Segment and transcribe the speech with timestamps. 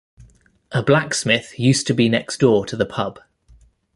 [0.71, 3.19] A blacksmith used to be next door to the pub.